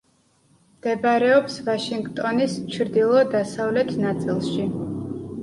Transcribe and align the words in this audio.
მდებარეობს 0.77 1.57
ვაშინგტონის 1.67 2.57
ჩრდილო-დასავლეთ 2.77 3.95
ნაწილში. 4.09 4.69